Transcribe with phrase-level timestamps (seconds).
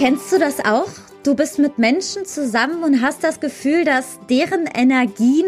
[0.00, 0.88] Kennst du das auch?
[1.24, 5.44] Du bist mit Menschen zusammen und hast das Gefühl, dass deren Energien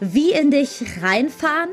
[0.00, 1.68] wie in dich reinfahren?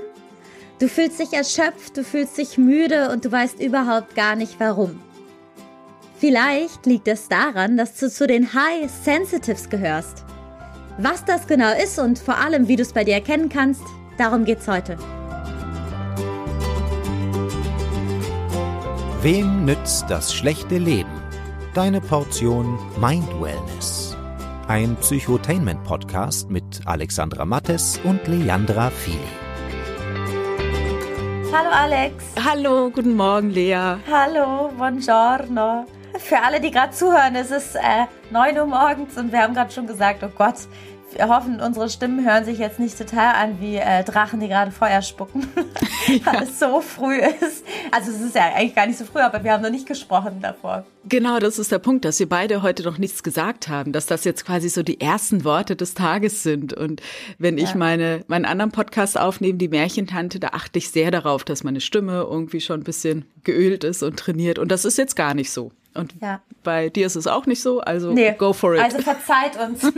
[0.79, 4.99] Du fühlst dich erschöpft, du fühlst dich müde und du weißt überhaupt gar nicht warum.
[6.17, 10.25] Vielleicht liegt es daran, dass du zu den High Sensitives gehörst.
[10.97, 13.83] Was das genau ist und vor allem, wie du es bei dir erkennen kannst,
[14.17, 14.97] darum geht's heute.
[19.21, 21.16] Wem nützt das schlechte Leben?
[21.77, 24.17] Deine Portion Mind Wellness.
[24.67, 29.19] Ein Psychotainment-Podcast mit Alexandra Mattes und Leandra Fili.
[31.53, 32.25] Hallo Alex.
[32.43, 33.97] Hallo, guten Morgen Lea.
[34.11, 35.85] Hallo, buongiorno.
[36.17, 39.71] Für alle, die gerade zuhören, es ist äh, 9 Uhr morgens und wir haben gerade
[39.71, 40.55] schon gesagt, oh Gott,
[41.17, 44.71] wir hoffen, unsere Stimmen hören sich jetzt nicht total an wie äh, Drachen, die gerade
[44.71, 45.47] Feuer spucken,
[46.07, 46.41] weil ja.
[46.43, 47.65] es so früh ist.
[47.91, 50.39] Also es ist ja eigentlich gar nicht so früh, aber wir haben noch nicht gesprochen
[50.41, 50.85] davor.
[51.09, 54.25] Genau, das ist der Punkt, dass wir beide heute noch nichts gesagt haben, dass das
[54.25, 56.73] jetzt quasi so die ersten Worte des Tages sind.
[56.73, 57.01] Und
[57.39, 57.63] wenn ja.
[57.63, 61.81] ich meine, meinen anderen Podcast aufnehme, die Märchentante, da achte ich sehr darauf, dass meine
[61.81, 64.59] Stimme irgendwie schon ein bisschen geölt ist und trainiert.
[64.59, 65.71] Und das ist jetzt gar nicht so.
[65.97, 66.41] Und ja.
[66.63, 68.81] bei dir ist es auch nicht so, also nee, go for it.
[68.81, 69.81] Also verzeiht uns.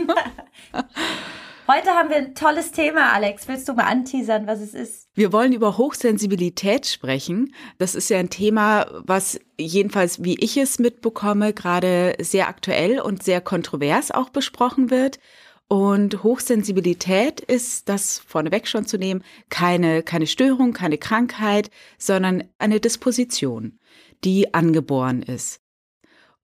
[1.68, 3.46] Heute haben wir ein tolles Thema, Alex.
[3.46, 5.08] Willst du mal anteasern, was es ist?
[5.14, 7.54] Wir wollen über Hochsensibilität sprechen.
[7.78, 13.22] Das ist ja ein Thema, was jedenfalls, wie ich es mitbekomme, gerade sehr aktuell und
[13.22, 15.20] sehr kontrovers auch besprochen wird.
[15.68, 22.80] Und Hochsensibilität ist, das vorneweg schon zu nehmen, keine, keine Störung, keine Krankheit, sondern eine
[22.80, 23.78] Disposition,
[24.24, 25.60] die angeboren ist.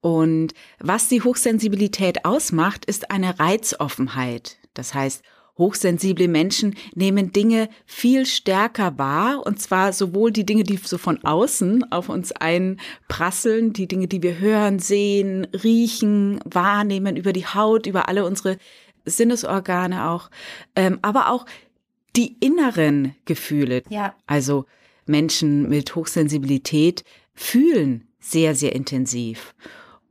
[0.07, 4.57] Und was die Hochsensibilität ausmacht, ist eine Reizoffenheit.
[4.73, 5.25] Das heißt,
[5.59, 11.25] hochsensible Menschen nehmen Dinge viel stärker wahr, und zwar sowohl die Dinge, die so von
[11.25, 17.89] außen auf uns einprasseln, die Dinge, die wir hören, sehen, riechen, wahrnehmen über die Haut,
[17.89, 18.59] über alle unsere
[19.07, 20.31] Sinnesorgane auch,
[20.77, 21.47] ähm, aber auch
[22.15, 23.83] die inneren Gefühle.
[23.89, 24.15] Ja.
[24.29, 24.67] Also
[25.05, 27.03] Menschen mit Hochsensibilität
[27.35, 29.53] fühlen sehr, sehr intensiv.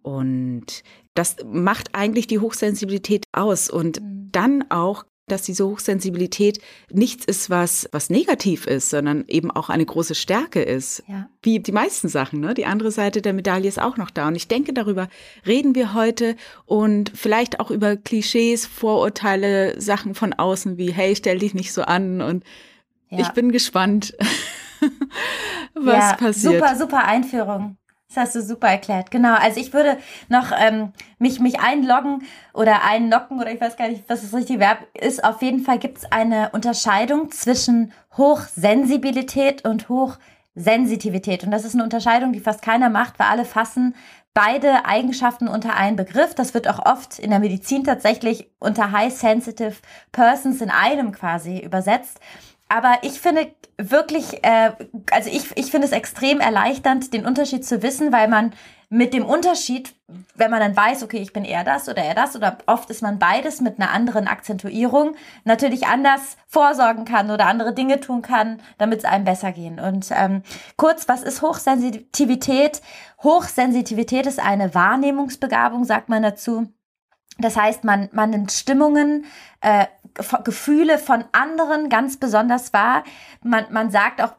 [0.06, 0.84] Und
[1.16, 3.72] das macht eigentlich die Hochsensibilität aus.
[3.72, 4.30] Und mhm.
[4.32, 6.60] dann auch, dass diese Hochsensibilität
[6.92, 11.02] nichts ist, was, was negativ ist, sondern eben auch eine große Stärke ist.
[11.08, 11.28] Ja.
[11.42, 12.40] Wie die meisten Sachen.
[12.40, 12.54] Ne?
[12.54, 14.28] Die andere Seite der Medaille ist auch noch da.
[14.28, 15.08] Und ich denke, darüber
[15.48, 16.36] reden wir heute
[16.66, 21.82] und vielleicht auch über Klischees, Vorurteile, Sachen von außen wie, hey, stell dich nicht so
[21.82, 22.22] an.
[22.22, 22.44] Und
[23.10, 23.22] ja.
[23.22, 24.16] ich bin gespannt,
[25.74, 26.54] was ja, passiert.
[26.54, 27.78] Super, super Einführung.
[28.16, 29.12] Das hast du super erklärt.
[29.12, 29.36] Genau.
[29.36, 29.98] Also ich würde
[30.30, 34.59] noch ähm, mich, mich einloggen oder einlocken oder ich weiß gar nicht, was das richtige
[34.59, 35.24] Verb ist.
[35.24, 41.44] Auf jeden Fall gibt es eine Unterscheidung zwischen Hochsensibilität und Hochsensitivität.
[41.44, 43.96] Und das ist eine Unterscheidung, die fast keiner macht, weil alle fassen
[44.34, 46.36] beide Eigenschaften unter einen Begriff.
[46.36, 49.75] Das wird auch oft in der Medizin tatsächlich unter High Sensitive
[50.14, 52.20] Persons in einem quasi übersetzt.
[52.68, 54.72] Aber ich finde wirklich, äh,
[55.12, 58.53] also ich, ich finde es extrem erleichternd, den Unterschied zu wissen, weil man
[58.90, 59.94] mit dem Unterschied,
[60.36, 63.02] wenn man dann weiß, okay, ich bin eher das oder eher das, oder oft ist
[63.02, 68.62] man beides mit einer anderen Akzentuierung, natürlich anders vorsorgen kann oder andere Dinge tun kann,
[68.78, 69.80] damit es einem besser gehen.
[69.80, 70.44] Und ähm,
[70.78, 72.81] kurz, was ist Hochsensitivität?
[73.24, 76.68] Hochsensitivität ist eine Wahrnehmungsbegabung, sagt man dazu.
[77.38, 79.25] Das heißt, man, man nimmt Stimmungen,
[79.62, 79.85] äh,
[80.44, 83.03] Gefühle von anderen ganz besonders wahr.
[83.44, 84.34] Man, man sagt auch,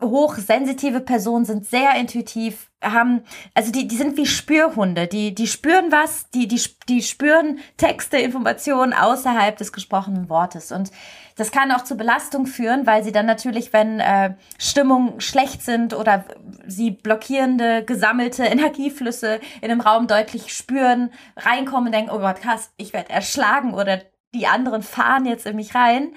[0.00, 3.22] hochsensitive Personen sind sehr intuitiv, haben,
[3.54, 8.18] also die, die sind wie Spürhunde, die, die spüren was, die, die, die spüren Texte,
[8.18, 10.72] Informationen außerhalb des gesprochenen Wortes.
[10.72, 10.90] Und
[11.36, 15.94] das kann auch zu Belastung führen, weil sie dann natürlich, wenn äh, Stimmungen schlecht sind
[15.94, 16.24] oder
[16.66, 22.72] sie blockierende, gesammelte Energieflüsse in einem Raum deutlich spüren, reinkommen und denken, oh Gott, krass,
[22.76, 24.02] ich werde erschlagen oder
[24.34, 26.12] die anderen fahren jetzt in mich rein.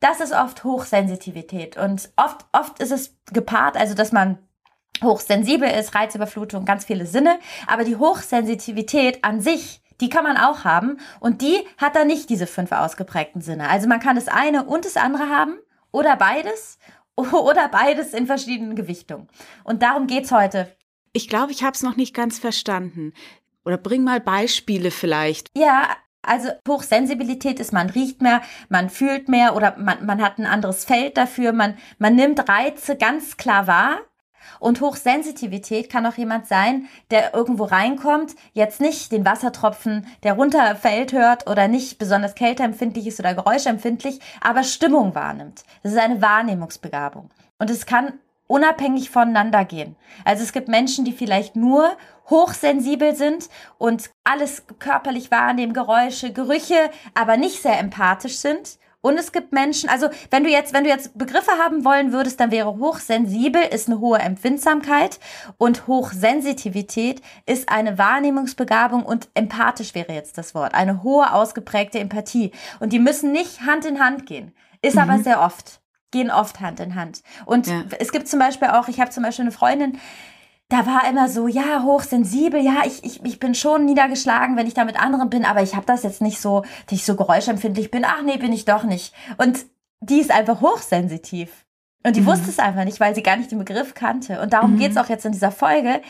[0.00, 4.38] Das ist oft Hochsensitivität und oft, oft ist es gepaart, also dass man
[5.02, 10.64] hochsensibel ist, Reizüberflutung, ganz viele Sinne, aber die Hochsensitivität an sich, die kann man auch
[10.64, 13.68] haben und die hat dann nicht diese fünf ausgeprägten Sinne.
[13.68, 15.58] Also man kann das eine und das andere haben
[15.90, 16.78] oder beides
[17.16, 19.28] oder beides in verschiedenen Gewichtungen.
[19.64, 20.74] Und darum geht's heute.
[21.12, 23.12] Ich glaube, ich habe es noch nicht ganz verstanden.
[23.64, 25.50] Oder bring mal Beispiele vielleicht.
[25.56, 25.88] Ja,
[26.28, 30.84] also Hochsensibilität ist, man riecht mehr, man fühlt mehr oder man, man hat ein anderes
[30.84, 33.98] Feld dafür, man, man nimmt Reize ganz klar wahr.
[34.60, 41.12] Und Hochsensitivität kann auch jemand sein, der irgendwo reinkommt, jetzt nicht den Wassertropfen, der runterfällt,
[41.12, 45.62] hört oder nicht besonders kälteempfindlich ist oder geräuschempfindlich, aber Stimmung wahrnimmt.
[45.82, 47.30] Das ist eine Wahrnehmungsbegabung.
[47.58, 48.14] Und es kann
[48.48, 49.94] unabhängig voneinander gehen.
[50.24, 51.96] Also es gibt Menschen, die vielleicht nur
[52.28, 53.48] hochsensibel sind
[53.78, 58.78] und alles körperlich wahrnehmen, Geräusche, Gerüche, aber nicht sehr empathisch sind.
[59.00, 62.40] Und es gibt Menschen, also wenn du jetzt, wenn du jetzt Begriffe haben wollen würdest,
[62.40, 65.20] dann wäre hochsensibel ist eine hohe Empfindsamkeit
[65.56, 72.50] und Hochsensitivität ist eine Wahrnehmungsbegabung und empathisch wäre jetzt das Wort, eine hohe ausgeprägte Empathie.
[72.80, 74.52] Und die müssen nicht Hand in Hand gehen,
[74.82, 75.02] ist mhm.
[75.02, 75.80] aber sehr oft,
[76.10, 77.22] gehen oft Hand in Hand.
[77.46, 77.84] Und ja.
[77.98, 79.98] es gibt zum Beispiel auch, ich habe zum Beispiel eine Freundin,
[80.68, 84.74] da war immer so, ja, hochsensibel, ja, ich, ich, ich bin schon niedergeschlagen, wenn ich
[84.74, 87.90] da mit anderen bin, aber ich habe das jetzt nicht so, dass ich so geräuschempfindlich
[87.90, 88.04] bin.
[88.04, 89.14] Ach nee, bin ich doch nicht.
[89.38, 89.64] Und
[90.00, 91.64] die ist einfach hochsensitiv.
[92.04, 92.26] Und die mhm.
[92.26, 94.40] wusste es einfach nicht, weil sie gar nicht den Begriff kannte.
[94.40, 94.78] Und darum mhm.
[94.78, 96.02] geht's auch jetzt in dieser Folge,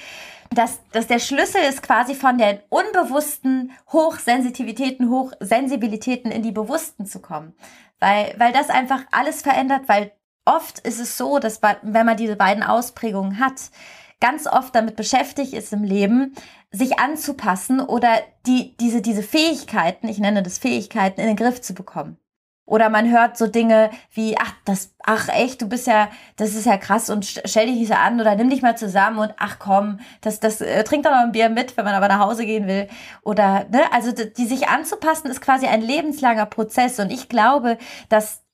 [0.50, 7.20] dass, dass der Schlüssel ist quasi von den unbewussten Hochsensitivitäten, Hochsensibilitäten in die bewussten zu
[7.20, 7.54] kommen.
[8.00, 10.12] Weil, weil das einfach alles verändert, weil
[10.44, 13.70] oft ist es so, dass wenn man diese beiden Ausprägungen hat,
[14.20, 16.34] ganz oft damit beschäftigt ist im Leben,
[16.70, 18.10] sich anzupassen oder
[18.46, 22.18] die, diese, diese Fähigkeiten, ich nenne das Fähigkeiten, in den Griff zu bekommen.
[22.68, 26.66] Oder man hört so Dinge wie, ach, das, ach echt, du bist ja, das ist
[26.66, 29.58] ja krass und stell dich nicht so an oder nimm dich mal zusammen und ach
[29.58, 32.44] komm, das, das äh, trink doch noch ein Bier mit, wenn man aber nach Hause
[32.44, 32.86] gehen will.
[33.22, 37.78] Oder, ne, also die sich anzupassen ist quasi ein lebenslanger Prozess und ich glaube,
[38.10, 38.44] dass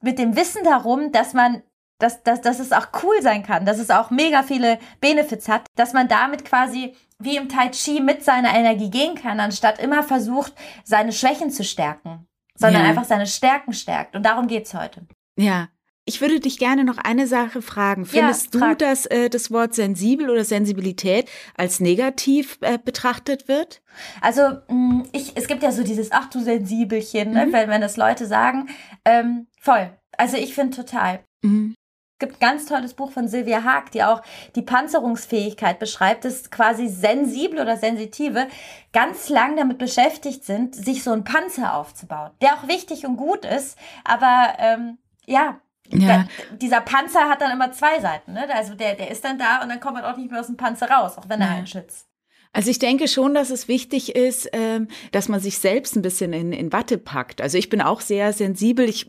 [0.00, 1.62] mit dem Wissen darum, dass man
[1.98, 5.66] dass, dass, dass es auch cool sein kann, dass es auch mega viele Benefits hat,
[5.76, 10.02] dass man damit quasi wie im Tai Chi mit seiner Energie gehen kann, anstatt immer
[10.02, 12.26] versucht, seine Schwächen zu stärken,
[12.58, 12.88] sondern ja.
[12.88, 14.16] einfach seine Stärken stärkt.
[14.16, 15.06] Und darum geht's heute.
[15.36, 15.68] Ja.
[16.04, 18.06] Ich würde dich gerne noch eine Sache fragen.
[18.06, 23.82] Findest ja, du, dass äh, das Wort sensibel oder Sensibilität als negativ äh, betrachtet wird?
[24.20, 27.52] Also mm, ich, es gibt ja so dieses Ach du Sensibelchen, ne, mhm.
[27.52, 28.68] ne, wenn, wenn das Leute sagen.
[29.04, 29.96] Ähm, voll.
[30.18, 31.20] Also ich finde total.
[31.42, 31.76] Mhm
[32.22, 34.22] gibt ein ganz tolles Buch von Sylvia Haag, die auch
[34.54, 38.46] die Panzerungsfähigkeit beschreibt, dass quasi sensible oder sensitive
[38.92, 43.44] ganz lang damit beschäftigt sind, sich so einen Panzer aufzubauen, der auch wichtig und gut
[43.44, 45.58] ist, aber ähm, ja,
[45.88, 46.26] ja.
[46.52, 48.34] dieser Panzer hat dann immer zwei Seiten.
[48.34, 48.46] Ne?
[48.54, 50.56] Also der, der ist dann da und dann kommt man auch nicht mehr aus dem
[50.56, 52.11] Panzer raus, auch wenn er einen schützt.
[52.54, 56.34] Also ich denke schon, dass es wichtig ist, ähm, dass man sich selbst ein bisschen
[56.34, 57.40] in, in Watte packt.
[57.40, 58.86] Also ich bin auch sehr sensibel.
[58.88, 59.08] Ich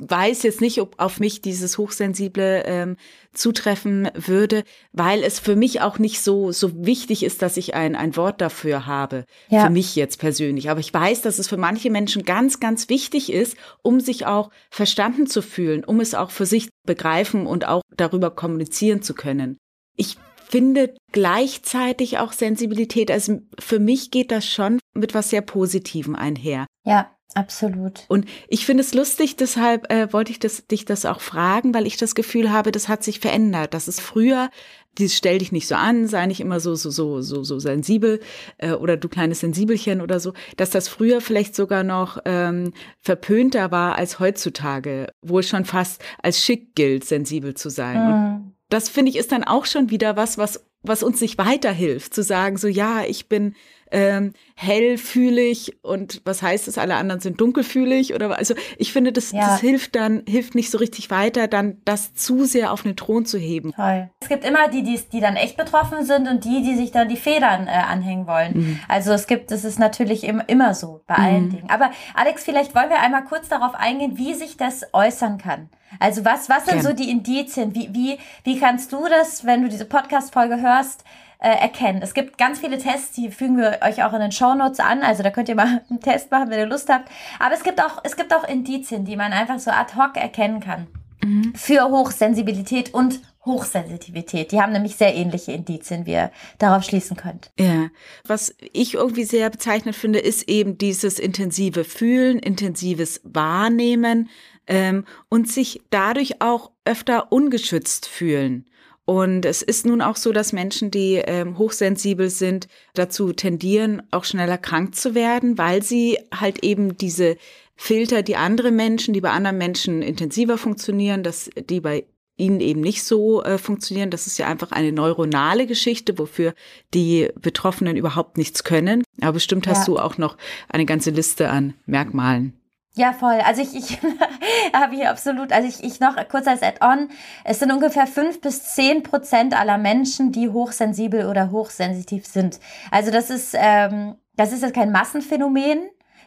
[0.00, 2.96] weiß jetzt nicht, ob auf mich dieses Hochsensible ähm,
[3.34, 7.94] zutreffen würde, weil es für mich auch nicht so, so wichtig ist, dass ich ein,
[7.94, 9.26] ein Wort dafür habe.
[9.50, 9.66] Ja.
[9.66, 10.70] Für mich jetzt persönlich.
[10.70, 14.50] Aber ich weiß, dass es für manche Menschen ganz, ganz wichtig ist, um sich auch
[14.70, 19.58] verstanden zu fühlen, um es auch für sich begreifen und auch darüber kommunizieren zu können.
[19.94, 20.16] Ich
[20.48, 23.10] finde gleichzeitig auch Sensibilität.
[23.10, 26.66] Also für mich geht das schon mit was sehr Positivem einher.
[26.84, 28.04] Ja, absolut.
[28.08, 31.86] Und ich finde es lustig, deshalb äh, wollte ich das, dich das auch fragen, weil
[31.86, 33.74] ich das Gefühl habe, das hat sich verändert.
[33.74, 34.50] Das ist früher
[34.96, 38.18] dieses stell dich nicht so an, sei nicht immer so so so so so sensibel
[38.56, 43.70] äh, oder du kleines Sensibelchen oder so, dass das früher vielleicht sogar noch ähm, verpönter
[43.70, 48.32] war als heutzutage, wo es schon fast als schick gilt, sensibel zu sein.
[48.32, 52.14] Mhm das finde ich ist dann auch schon wieder was, was was uns nicht weiterhilft,
[52.14, 53.54] zu sagen, so ja, ich bin
[53.90, 59.32] ähm, hellfühlig und was heißt es, alle anderen sind dunkelfühlig oder also ich finde, das,
[59.32, 59.40] ja.
[59.40, 63.24] das hilft dann, hilft nicht so richtig weiter, dann das zu sehr auf den Thron
[63.24, 63.72] zu heben.
[63.72, 64.10] Toll.
[64.20, 67.08] Es gibt immer die, die, die dann echt betroffen sind und die, die sich dann
[67.08, 68.52] die Federn äh, anhängen wollen.
[68.54, 68.80] Mhm.
[68.88, 71.50] Also es gibt, das ist natürlich im, immer so bei allen mhm.
[71.50, 71.70] Dingen.
[71.70, 75.70] Aber Alex, vielleicht wollen wir einmal kurz darauf eingehen, wie sich das äußern kann.
[76.00, 77.74] Also was, was sind so die Indizien?
[77.74, 81.04] Wie, wie, wie kannst du das, wenn du diese Podcast-Folge hörst,
[81.40, 82.02] äh, erkennen.
[82.02, 85.02] Es gibt ganz viele Tests, die fügen wir euch auch in den Show Notes an.
[85.02, 87.08] Also da könnt ihr mal einen Test machen, wenn ihr Lust habt.
[87.38, 90.60] Aber es gibt auch, es gibt auch Indizien, die man einfach so ad hoc erkennen
[90.60, 90.88] kann.
[91.24, 91.52] Mhm.
[91.54, 94.52] Für Hochsensibilität und Hochsensitivität.
[94.52, 97.50] Die haben nämlich sehr ähnliche Indizien, wie ihr darauf schließen könnt.
[97.58, 97.88] Ja,
[98.26, 104.28] was ich irgendwie sehr bezeichnet finde, ist eben dieses intensive Fühlen, intensives Wahrnehmen
[104.68, 108.66] ähm, und sich dadurch auch öfter ungeschützt fühlen.
[109.04, 114.24] Und es ist nun auch so, dass Menschen, die ähm, hochsensibel sind, dazu tendieren, auch
[114.24, 117.38] schneller krank zu werden, weil sie halt eben diese
[117.74, 122.04] Filter, die andere Menschen, die bei anderen Menschen intensiver funktionieren, dass die bei
[122.36, 124.10] ihnen eben nicht so äh, funktionieren.
[124.10, 126.54] Das ist ja einfach eine neuronale Geschichte, wofür
[126.92, 129.04] die Betroffenen überhaupt nichts können.
[129.22, 129.72] Aber bestimmt ja.
[129.72, 130.36] hast du auch noch
[130.68, 132.57] eine ganze Liste an Merkmalen.
[132.98, 133.38] Ja, voll.
[133.46, 133.98] Also ich, ich
[134.74, 137.10] habe hier absolut, also ich, ich noch kurz als Add-on,
[137.44, 142.58] es sind ungefähr fünf bis zehn Prozent aller Menschen, die hochsensibel oder hochsensitiv sind.
[142.90, 145.78] Also das ist, ähm, das ist jetzt kein Massenphänomen.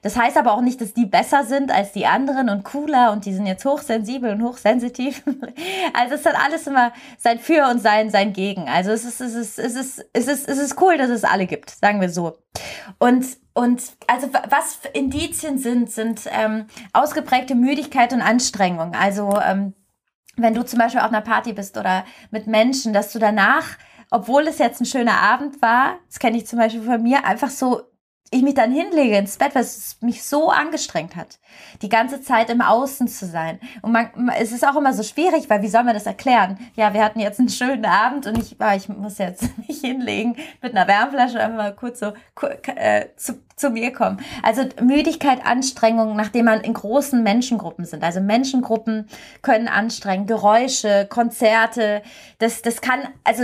[0.02, 3.26] Das heißt aber auch nicht, dass die besser sind als die anderen und cooler und
[3.26, 5.24] die sind jetzt hochsensibel und hochsensitiv.
[5.94, 8.70] Also es hat alles immer sein Für und sein, sein Gegen.
[8.70, 11.46] Also es ist, es ist, es ist, es ist, es ist cool, dass es alle
[11.46, 12.38] gibt, sagen wir so.
[12.98, 18.96] Und und also was Indizien sind, sind ähm, ausgeprägte Müdigkeit und Anstrengung.
[18.96, 19.74] Also ähm,
[20.38, 23.78] wenn du zum Beispiel auf einer Party bist oder mit Menschen, dass du danach,
[24.10, 27.50] obwohl es jetzt ein schöner Abend war, das kenne ich zum Beispiel von mir, einfach
[27.50, 27.82] so
[28.34, 31.38] ich mich dann hinlege ins Bett, weil es mich so angestrengt hat,
[31.82, 33.60] die ganze Zeit im Außen zu sein.
[33.82, 36.58] Und man, es ist auch immer so schwierig, weil wie soll man das erklären?
[36.76, 40.76] Ja, wir hatten jetzt einen schönen Abend und ich, ich muss jetzt mich hinlegen mit
[40.76, 42.14] einer Wärmflasche einfach mal kurz so
[42.76, 44.18] äh, zu, zu mir kommen.
[44.44, 48.04] Also Müdigkeit, Anstrengung, nachdem man in großen Menschengruppen sind.
[48.04, 49.08] Also Menschengruppen
[49.42, 52.02] können anstrengen, Geräusche, Konzerte,
[52.40, 53.44] das, das kann, also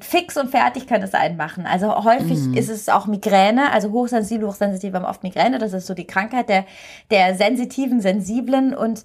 [0.00, 1.66] fix und fertig kann es einen machen.
[1.66, 2.54] Also häufig mhm.
[2.54, 6.48] ist es auch Migräne, also hochsensibel, hochsensitiv haben oft Migräne, das ist so die Krankheit
[6.48, 6.64] der,
[7.10, 9.04] der sensitiven, sensiblen und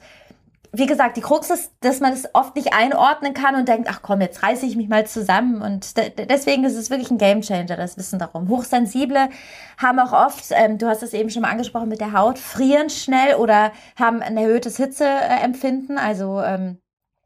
[0.76, 4.02] wie gesagt, die Krux ist, dass man es oft nicht einordnen kann und denkt, ach
[4.02, 5.62] komm, jetzt reiße ich mich mal zusammen.
[5.62, 8.50] Und deswegen ist es wirklich ein Gamechanger, das Wissen darum.
[8.50, 9.30] Hochsensible
[9.78, 12.90] haben auch oft, ähm, du hast es eben schon mal angesprochen mit der Haut, frieren
[12.90, 16.00] schnell oder haben ein erhöhtes Hitzeempfinden.
[16.00, 16.80] Also ähm,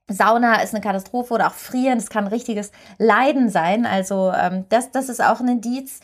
[0.09, 3.85] Sauna ist eine Katastrophe oder auch frieren, es kann ein richtiges Leiden sein.
[3.85, 6.01] Also ähm, das, das ist auch ein Indiz.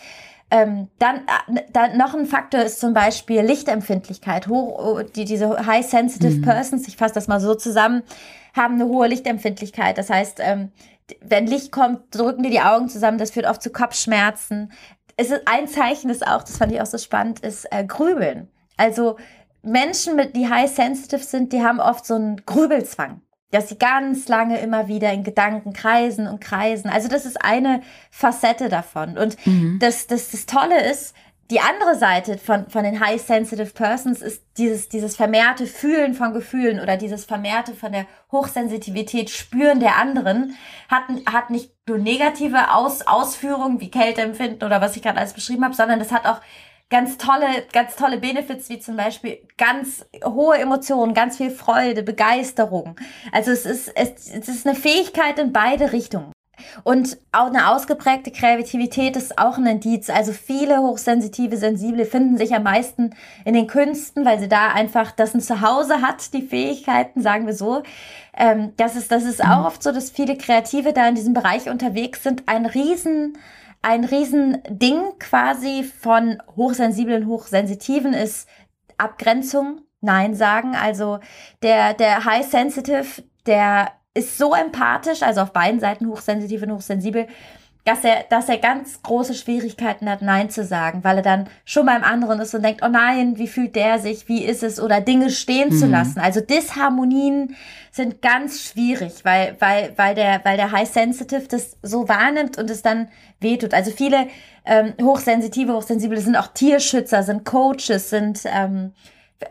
[0.54, 1.22] Ähm, dann,
[1.56, 4.48] äh, dann noch ein Faktor ist zum Beispiel Lichtempfindlichkeit.
[4.48, 6.42] Hoch, oh, die, diese High Sensitive mhm.
[6.44, 8.04] Persons, ich fasse das mal so zusammen,
[8.56, 9.98] haben eine hohe Lichtempfindlichkeit.
[9.98, 10.72] Das heißt, ähm,
[11.22, 13.18] wenn Licht kommt, drücken die die Augen zusammen.
[13.18, 14.72] Das führt oft zu Kopfschmerzen.
[15.18, 18.48] Es ist ein Zeichen, ist auch, das fand ich auch so spannend, ist äh, Grübeln.
[18.78, 19.18] Also
[19.64, 23.23] Menschen, mit, die high sensitive sind, die haben oft so einen Grübelzwang
[23.54, 26.90] dass sie ganz lange immer wieder in Gedanken kreisen und kreisen.
[26.90, 29.18] Also das ist eine Facette davon.
[29.18, 29.78] Und mhm.
[29.80, 31.14] das, das, das Tolle ist,
[31.52, 36.34] die andere Seite von, von den High Sensitive Persons ist dieses, dieses vermehrte Fühlen von
[36.34, 40.56] Gefühlen oder dieses vermehrte von der Hochsensitivität Spüren der anderen
[40.90, 45.64] hat, hat nicht nur negative Aus, Ausführungen wie Kälteempfinden oder was ich gerade alles beschrieben
[45.64, 46.40] habe, sondern das hat auch
[46.94, 52.96] ganz tolle, ganz tolle Benefits, wie zum Beispiel ganz hohe Emotionen, ganz viel Freude, Begeisterung.
[53.32, 56.32] Also es ist, es, es ist eine Fähigkeit in beide Richtungen.
[56.84, 60.12] Und auch eine ausgeprägte Kreativität ist auch ein Indiz.
[60.12, 65.12] Also viele hochsensitive, sensible finden sich am meisten in den Künsten, weil sie da einfach
[65.12, 67.82] das ein Zuhause hat, die Fähigkeiten, sagen wir so.
[68.38, 71.70] Ähm, das ist, das ist auch oft so, dass viele Kreative da in diesem Bereich
[71.70, 72.44] unterwegs sind.
[72.46, 73.36] Ein riesen,
[73.84, 78.48] ein Riesending quasi von hochsensiblen, hochsensitiven ist
[78.98, 80.76] Abgrenzung, Nein sagen.
[80.76, 81.20] Also
[81.62, 87.28] der, der High Sensitive, der ist so empathisch, also auf beiden Seiten hochsensitiv und hochsensibel,
[87.86, 91.86] dass er, dass er ganz große Schwierigkeiten hat, Nein zu sagen, weil er dann schon
[91.86, 95.02] beim anderen ist und denkt, oh nein, wie fühlt der sich, wie ist es, oder
[95.02, 95.78] Dinge stehen mhm.
[95.78, 96.20] zu lassen.
[96.20, 97.56] Also Disharmonien
[97.92, 102.70] sind ganz schwierig, weil, weil, weil der, weil der High Sensitive das so wahrnimmt und
[102.70, 103.10] es dann
[103.42, 103.74] wehtut.
[103.74, 104.28] Also viele
[104.66, 108.94] ähm, Hochsensitive, Hochsensible sind auch Tierschützer, sind Coaches, sind ähm,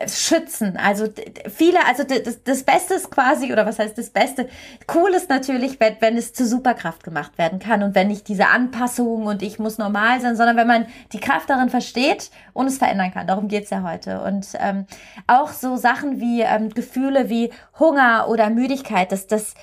[0.07, 0.77] schützen.
[0.77, 1.07] Also
[1.53, 4.47] viele, also das, das Beste ist quasi, oder was heißt das Beste?
[4.93, 8.47] Cool ist natürlich, wenn, wenn es zur Superkraft gemacht werden kann und wenn nicht diese
[8.47, 12.77] Anpassung und ich muss normal sein, sondern wenn man die Kraft darin versteht und es
[12.77, 13.27] verändern kann.
[13.27, 14.21] Darum geht's ja heute.
[14.21, 14.85] Und ähm,
[15.27, 19.53] auch so Sachen wie ähm, Gefühle wie Hunger oder Müdigkeit, dass das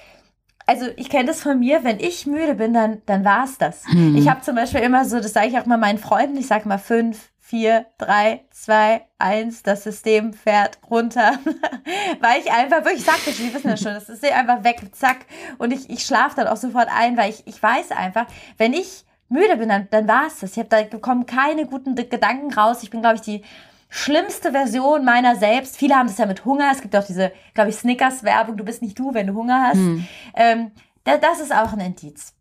[0.67, 3.85] also ich kenne das von mir, wenn ich müde bin, dann, dann war's das.
[3.87, 4.15] Hm.
[4.15, 6.69] Ich habe zum Beispiel immer so, das sage ich auch mal meinen Freunden, ich sage
[6.69, 11.33] mal fünf, vier, drei, zwei, eins, das System fährt runter.
[12.21, 15.27] weil ich einfach wirklich sagte, die wissen das schon, das ist einfach weg, zack.
[15.59, 18.27] Und ich, ich schlafe dann auch sofort ein, weil ich, ich weiß einfach,
[18.57, 20.53] wenn ich müde bin, dann, dann war es das.
[20.53, 22.85] Ich habe da bekommen keine guten Gedanken raus.
[22.85, 23.43] Ich bin, glaube ich, die
[23.89, 25.77] schlimmste Version meiner selbst.
[25.77, 26.71] Viele haben das ja mit Hunger.
[26.73, 29.75] Es gibt auch diese, glaube ich, Snickers-Werbung, du bist nicht du, wenn du Hunger hast.
[29.75, 30.07] Hm.
[30.35, 30.71] Ähm,
[31.03, 32.33] das ist auch ein Indiz.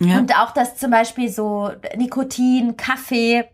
[0.00, 0.18] Ja.
[0.18, 3.48] Und auch das zum Beispiel so Nikotin, Kaffee,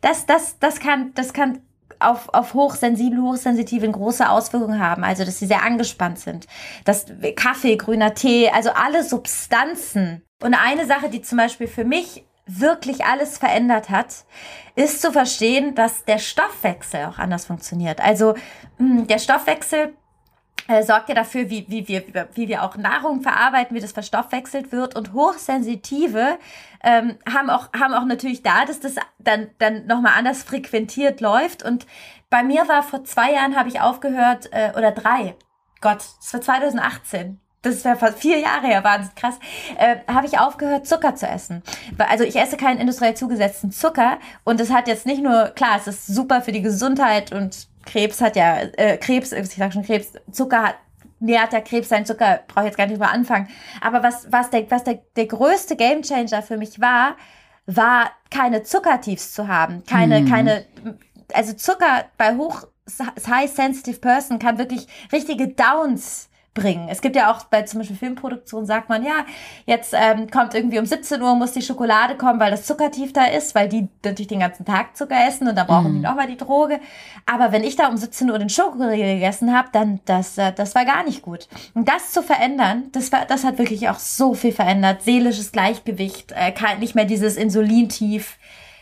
[0.00, 1.60] das, das, das kann, das kann
[2.00, 5.04] auf, auf hochsensible, hochsensitive große Auswirkungen haben.
[5.04, 6.46] Also, dass sie sehr angespannt sind.
[6.84, 7.06] Das
[7.36, 10.22] Kaffee, grüner Tee, also alle Substanzen.
[10.42, 14.24] Und eine Sache, die zum Beispiel für mich wirklich alles verändert hat,
[14.74, 18.00] ist zu verstehen, dass der Stoffwechsel auch anders funktioniert.
[18.00, 18.34] Also,
[18.78, 19.94] hm, der Stoffwechsel
[20.66, 24.72] äh, sorgt ja dafür, wie, wie, wir, wie wir auch Nahrung verarbeiten, wie das verstoffwechselt
[24.72, 24.96] wird.
[24.96, 26.38] Und Hochsensitive
[26.82, 31.62] ähm, haben, auch, haben auch natürlich da, dass das dann, dann nochmal anders frequentiert läuft.
[31.62, 31.86] Und
[32.30, 35.34] bei mir war vor zwei Jahren, habe ich aufgehört, äh, oder drei,
[35.80, 37.40] Gott, das war 2018.
[37.62, 39.38] das wäre fast vier Jahre her, wahnsinnig krass,
[39.78, 41.62] äh, habe ich aufgehört, Zucker zu essen.
[41.98, 45.86] Also ich esse keinen industriell zugesetzten Zucker und es hat jetzt nicht nur, klar, es
[45.86, 50.12] ist super für die Gesundheit und Krebs hat ja, äh, Krebs, ich sag schon Krebs,
[50.30, 50.74] Zucker hat
[51.20, 53.48] nähert der Krebs seinen Zucker, brauche ich jetzt gar nicht drüber anfangen.
[53.80, 57.16] Aber was, was, der, was der, der größte Gamechanger für mich war,
[57.66, 59.84] war keine Zuckertiefs zu haben.
[59.84, 60.28] Keine, hm.
[60.28, 60.64] keine,
[61.32, 62.64] also Zucker bei hoch,
[63.26, 66.27] high sensitive person kann wirklich richtige Downs
[66.58, 66.88] bringen.
[66.88, 69.24] Es gibt ja auch bei zum Beispiel Filmproduktion sagt man, ja,
[69.66, 73.26] jetzt ähm, kommt irgendwie um 17 Uhr muss die Schokolade kommen, weil das Zuckertief da
[73.26, 75.94] ist, weil die natürlich den ganzen Tag Zucker essen und da brauchen mm.
[75.96, 76.80] die nochmal die Droge.
[77.26, 80.74] Aber wenn ich da um 17 Uhr den Schokoriegel gegessen habe, dann das, äh, das
[80.74, 81.48] war gar nicht gut.
[81.74, 85.02] Und das zu verändern, das war, das hat wirklich auch so viel verändert.
[85.02, 88.38] Seelisches Gleichgewicht, äh, nicht mehr dieses Insulintief.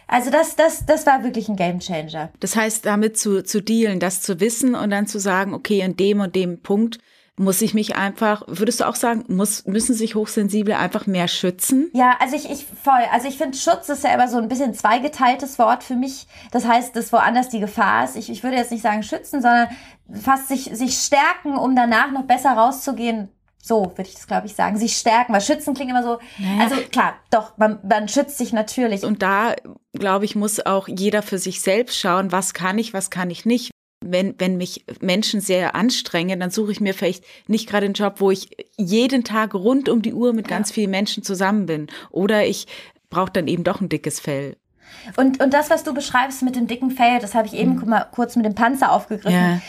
[0.08, 2.30] Also das, das, das war wirklich ein Gamechanger.
[2.38, 5.96] Das heißt, damit zu, zu dealen, das zu wissen und dann zu sagen, okay, in
[5.96, 6.98] dem und dem Punkt
[7.38, 11.90] muss ich mich einfach, würdest du auch sagen, muss, müssen sich Hochsensible einfach mehr schützen?
[11.92, 13.02] Ja, also ich, ich voll.
[13.12, 16.26] Also ich finde, Schutz ist ja immer so ein bisschen zweigeteiltes Wort für mich.
[16.50, 18.16] Das heißt, dass woanders die Gefahr ist.
[18.16, 19.68] Ich, ich würde jetzt nicht sagen schützen, sondern
[20.10, 23.28] fast sich, sich stärken, um danach noch besser rauszugehen.
[23.62, 24.78] So würde ich das, glaube ich, sagen.
[24.78, 26.18] Sich stärken, weil schützen klingt immer so.
[26.38, 26.62] Naja.
[26.62, 29.04] Also klar, doch, man, man schützt sich natürlich.
[29.04, 29.56] Und da,
[29.92, 33.44] glaube ich, muss auch jeder für sich selbst schauen, was kann ich, was kann ich
[33.44, 33.72] nicht
[34.12, 38.14] wenn, wenn mich Menschen sehr anstrengen, dann suche ich mir vielleicht nicht gerade einen Job,
[38.18, 41.88] wo ich jeden Tag rund um die Uhr mit ganz vielen Menschen zusammen bin.
[42.10, 42.66] Oder ich
[43.10, 44.56] brauche dann eben doch ein dickes Fell.
[45.16, 47.88] Und, und das, was du beschreibst mit dem dicken Fell, das habe ich eben mhm.
[47.88, 49.32] mal kurz mit dem Panzer aufgegriffen.
[49.32, 49.60] Ja.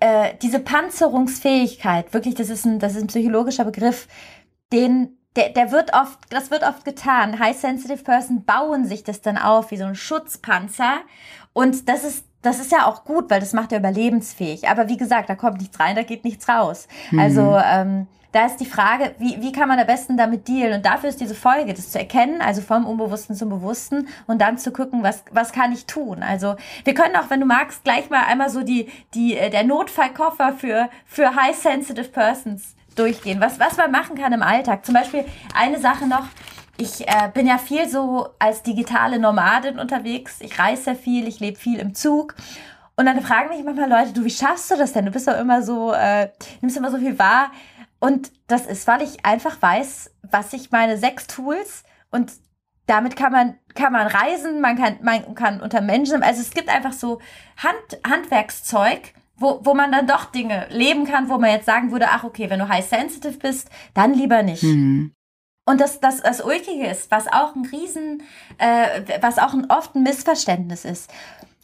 [0.00, 4.08] Äh, diese Panzerungsfähigkeit, wirklich, das ist ein, das ist ein psychologischer Begriff,
[4.72, 7.38] den der, der wird oft, das wird oft getan.
[7.38, 11.00] High sensitive Person bauen sich das dann auf wie so ein Schutzpanzer.
[11.52, 14.68] Und das ist das ist ja auch gut, weil das macht ja überlebensfähig.
[14.68, 16.86] Aber wie gesagt, da kommt nichts rein, da geht nichts raus.
[17.10, 17.18] Mhm.
[17.18, 20.74] Also ähm, da ist die Frage, wie, wie kann man am besten damit dealen?
[20.74, 24.58] Und dafür ist diese Folge, das zu erkennen, also vom Unbewussten zum Bewussten und dann
[24.58, 26.22] zu gucken, was, was kann ich tun?
[26.22, 29.62] Also wir können auch, wenn du magst, gleich mal einmal so die, die, äh, der
[29.62, 34.84] Notfallkoffer für, für High Sensitive Persons durchgehen, was, was man machen kann im Alltag.
[34.84, 35.24] Zum Beispiel
[35.54, 36.26] eine Sache noch,
[36.76, 40.40] ich äh, bin ja viel so als digitale Nomadin unterwegs.
[40.40, 42.34] Ich reise sehr viel, ich lebe viel im Zug.
[42.96, 45.06] Und dann fragen mich manchmal Leute, du, wie schaffst du das denn?
[45.06, 47.50] Du bist doch immer so, äh, nimmst immer so viel wahr.
[47.98, 52.32] Und das ist, weil ich einfach weiß, was ich meine sechs Tools und
[52.86, 56.68] damit kann man, kann man reisen, man kann, man kann unter Menschen, also es gibt
[56.68, 57.20] einfach so
[57.56, 62.08] Hand, Handwerkszeug, wo, wo man dann doch Dinge leben kann, wo man jetzt sagen würde,
[62.10, 64.62] ach okay, wenn du high sensitive bist, dann lieber nicht.
[64.62, 65.14] Mhm.
[65.66, 68.22] Und das, das, das Ulkige ist, was auch ein Riesen,
[68.58, 71.10] äh, was auch ein, oft ein Missverständnis ist.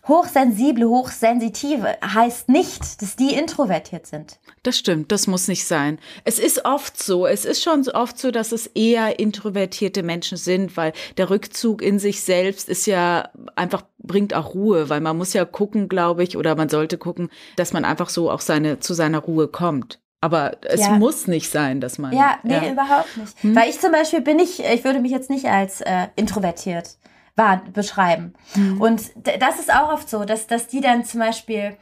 [0.08, 4.40] Hochsensible, hochsensitive heißt nicht, dass die introvertiert sind.
[4.62, 5.98] Das stimmt, das muss nicht sein.
[6.24, 10.76] Es ist oft so, es ist schon oft so, dass es eher introvertierte Menschen sind,
[10.78, 15.34] weil der Rückzug in sich selbst ist ja einfach, bringt auch Ruhe, weil man muss
[15.34, 18.94] ja gucken, glaube ich, oder man sollte gucken, dass man einfach so auch seine, zu
[18.94, 20.00] seiner Ruhe kommt.
[20.20, 20.90] Aber es ja.
[20.90, 22.12] muss nicht sein, dass man.
[22.12, 22.72] Ja, nee, ja.
[22.72, 23.42] überhaupt nicht.
[23.42, 23.56] Hm?
[23.56, 26.96] Weil ich zum Beispiel bin ich, ich würde mich jetzt nicht als äh, introvertiert
[27.36, 28.34] war, beschreiben.
[28.52, 28.80] Hm.
[28.80, 31.76] Und das ist auch oft so, dass, dass die dann zum Beispiel,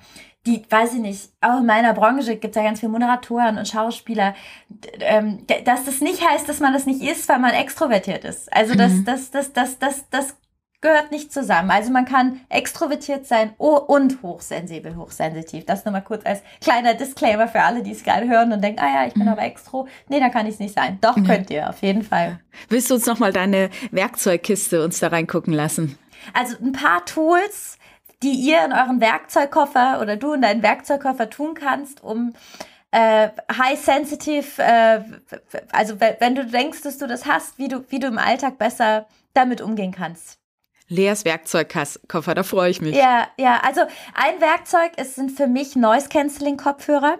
[0.46, 3.66] die, weiß ich nicht, auch in meiner Branche gibt es ja ganz viele Moderatoren und
[3.66, 4.34] Schauspieler,
[5.00, 8.52] ähm, dass das nicht heißt, dass man das nicht ist, weil man extrovertiert ist.
[8.52, 9.04] Also das, mhm.
[9.04, 10.36] das, das, das, das, das
[10.80, 11.70] gehört nicht zusammen.
[11.70, 15.64] Also man kann extrovertiert sein und hochsensibel, hochsensitiv.
[15.66, 18.80] Das nur mal kurz als kleiner Disclaimer für alle, die es gerade hören und denken,
[18.80, 19.30] ah ja, ich bin mhm.
[19.30, 19.88] aber extro.
[20.08, 20.98] Nee, da kann ich es nicht sein.
[21.00, 21.26] Doch, mhm.
[21.26, 22.40] könnt ihr, auf jeden Fall.
[22.68, 25.98] Willst du uns nochmal deine Werkzeugkiste uns da reingucken lassen?
[26.32, 27.78] Also ein paar Tools,
[28.22, 32.34] die ihr in euren Werkzeugkoffer oder du in deinen Werkzeugkoffer tun kannst, um
[32.90, 35.00] äh, high sensitive, äh,
[35.72, 39.06] also wenn du denkst, dass du das hast, wie du, wie du im Alltag besser
[39.34, 40.37] damit umgehen kannst.
[40.88, 42.96] Leas Werkzeugkoffer, da freue ich mich.
[42.96, 43.82] Ja, ja, also
[44.14, 47.18] ein Werkzeug ist, sind für mich Noise Cancelling Kopfhörer.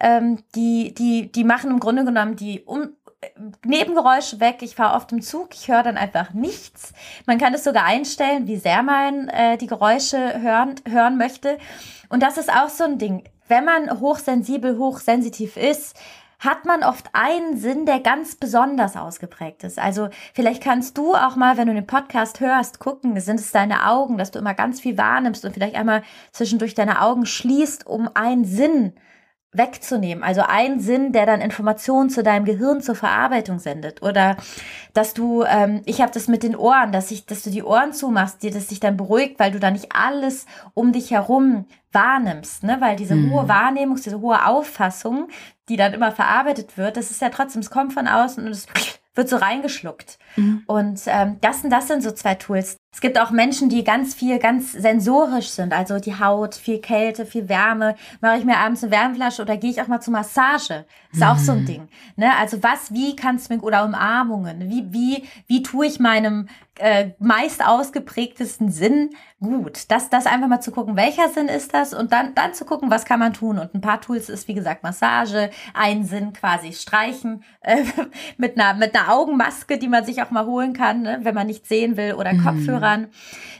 [0.00, 2.96] Ähm, die, die, die machen im Grunde genommen die um,
[3.64, 4.58] Nebengeräusche weg.
[4.62, 6.92] Ich fahre oft im Zug, ich höre dann einfach nichts.
[7.26, 11.58] Man kann es sogar einstellen, wie sehr man äh, die Geräusche hören, hören möchte.
[12.08, 13.24] Und das ist auch so ein Ding.
[13.48, 15.96] Wenn man hochsensibel, hochsensitiv ist,
[16.42, 19.78] hat man oft einen Sinn, der ganz besonders ausgeprägt ist.
[19.78, 23.88] Also vielleicht kannst du auch mal, wenn du den Podcast hörst, gucken, sind es deine
[23.88, 26.02] Augen, dass du immer ganz viel wahrnimmst und vielleicht einmal
[26.32, 28.92] zwischendurch deine Augen schließt, um einen Sinn
[29.52, 30.24] wegzunehmen.
[30.24, 34.02] Also ein Sinn, der dann Informationen zu deinem Gehirn zur Verarbeitung sendet.
[34.02, 34.36] Oder
[34.94, 37.92] dass du, ähm, ich habe das mit den Ohren, dass ich, dass du die Ohren
[37.92, 42.62] zumachst, dir das dich dann beruhigt, weil du da nicht alles um dich herum wahrnimmst,
[42.62, 42.78] ne?
[42.80, 43.32] Weil diese mhm.
[43.32, 45.28] hohe Wahrnehmung, diese hohe Auffassung,
[45.68, 48.66] die dann immer verarbeitet wird, das ist ja trotzdem, es kommt von außen und es
[49.14, 50.18] wird so reingeschluckt.
[50.36, 50.62] Mhm.
[50.66, 52.78] Und ähm, das, das sind so zwei Tools.
[52.94, 55.72] Es gibt auch Menschen, die ganz viel, ganz sensorisch sind.
[55.72, 57.96] Also die Haut, viel Kälte, viel Wärme.
[58.20, 60.84] Mache ich mir abends eine Wärmflasche oder gehe ich auch mal zur Massage?
[61.10, 61.26] Ist mhm.
[61.26, 61.66] auch so ein mhm.
[61.66, 61.88] Ding.
[62.16, 62.30] Ne?
[62.38, 67.10] Also was, wie kannst du mir, oder Umarmungen, wie, wie, wie tue ich meinem äh,
[67.18, 69.84] meist ausgeprägtesten Sinn gut?
[69.88, 71.92] Das, das einfach mal zu gucken, welcher Sinn ist das?
[71.92, 73.58] Und dann, dann zu gucken, was kann man tun?
[73.58, 77.84] Und ein paar Tools ist, wie gesagt, Massage, ein Sinn quasi streichen, äh,
[78.38, 81.20] mit einer, mit einer Augenmaske, die man sich auch mal holen kann, ne?
[81.22, 82.42] wenn man nicht sehen will, oder mhm.
[82.82, 83.08] Kopfhörern.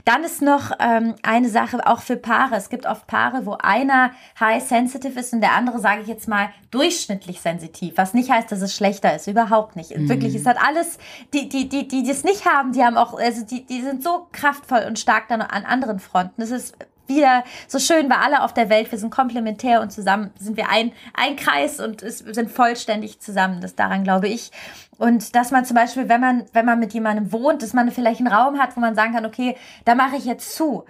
[0.05, 2.57] Dann ist noch ähm, eine Sache auch für Paare.
[2.57, 6.27] Es gibt oft Paare, wo einer high sensitive ist und der andere, sage ich jetzt
[6.27, 9.97] mal, durchschnittlich sensitiv, was nicht heißt, dass es schlechter ist, überhaupt nicht.
[9.97, 10.09] Mhm.
[10.09, 10.99] Wirklich, es hat alles,
[11.33, 14.03] die, die, die, die, die es nicht haben, die haben auch, also die, die sind
[14.03, 16.43] so kraftvoll und stark dann an anderen Fronten.
[16.43, 16.75] Es ist
[17.07, 20.71] wieder so schön, weil alle auf der Welt, wir sind komplementär und zusammen sind wir
[20.71, 23.61] ein, ein Kreis und es, sind vollständig zusammen.
[23.61, 24.51] Das daran glaube ich.
[24.99, 28.21] Und dass man zum Beispiel, wenn man, wenn man mit jemandem wohnt, dass man vielleicht
[28.21, 30.85] einen Raum hat, wo man sagen kann, okay, da mache ich jetzt zu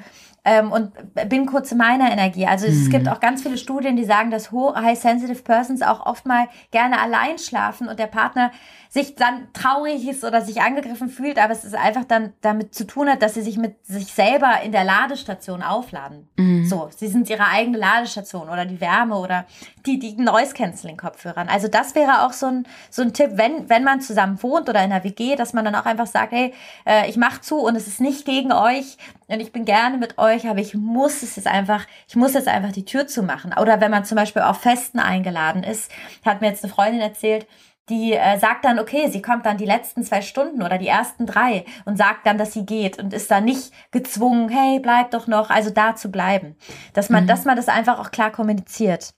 [0.45, 0.93] ähm, und
[1.29, 2.47] bin kurz in meiner Energie.
[2.47, 2.73] Also mhm.
[2.73, 6.49] es gibt auch ganz viele Studien, die sagen, dass High Sensitive Persons auch oft mal
[6.71, 8.51] gerne allein schlafen und der Partner
[8.89, 12.87] sich dann traurig ist oder sich angegriffen fühlt, aber es ist einfach dann damit zu
[12.87, 16.29] tun hat, dass sie sich mit sich selber in der Ladestation aufladen.
[16.37, 16.67] Mhm.
[16.67, 19.47] So, sie sind ihre eigene Ladestation oder die Wärme oder
[19.87, 21.49] die, die Noise Cancelling Kopfhörern.
[21.49, 24.83] Also das wäre auch so ein, so ein Tipp, wenn, wenn man zusammen wohnt oder
[24.83, 26.55] in einer WG, dass man dann auch einfach sagt, hey,
[26.87, 28.97] äh, ich mach zu und es ist nicht gegen euch
[29.29, 32.49] und ich bin gerne mit euch, aber ich muss es jetzt einfach, ich muss jetzt
[32.49, 33.53] einfach die Tür zumachen.
[33.61, 35.91] Oder wenn man zum Beispiel auf Festen eingeladen ist,
[36.25, 37.47] hat mir jetzt eine Freundin erzählt,
[37.89, 41.27] die äh, sagt dann, okay, sie kommt dann die letzten zwei Stunden oder die ersten
[41.27, 45.27] drei und sagt dann, dass sie geht und ist dann nicht gezwungen, hey, bleib doch
[45.27, 46.57] noch, also da zu bleiben.
[46.95, 47.29] Dass man, mhm.
[47.29, 49.15] dass man das einfach auch klar kommuniziert.